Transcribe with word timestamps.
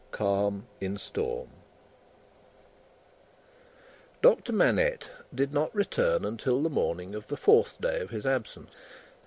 Calm 0.09 0.65
in 0.79 0.97
Storm 0.97 1.49
Doctor 4.23 4.51
Manette 4.51 5.11
did 5.31 5.53
not 5.53 5.75
return 5.75 6.25
until 6.25 6.63
the 6.63 6.71
morning 6.71 7.13
of 7.13 7.27
the 7.27 7.37
fourth 7.37 7.79
day 7.79 7.99
of 7.99 8.09
his 8.09 8.25
absence. 8.25 8.71